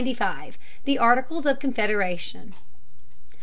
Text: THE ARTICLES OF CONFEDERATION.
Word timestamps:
THE 0.83 0.97
ARTICLES 0.97 1.45
OF 1.45 1.59
CONFEDERATION. 1.59 2.55